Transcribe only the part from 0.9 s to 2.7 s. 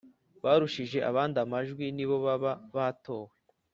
abandi amajwi nibo baba